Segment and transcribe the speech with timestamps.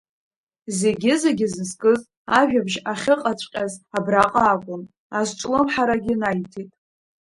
[0.79, 2.01] Зегьы-зегьы зызкыз,
[2.39, 4.83] ажәабжь ахьыҟаҵәҟьаз абраҟа акәын,
[5.17, 6.71] азҿлымҳарагьы наиҭеит.